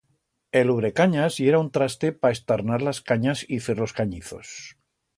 [0.61, 4.59] El ubrecanyas yera un traste pa estarnar las canyas y fer los canyizos.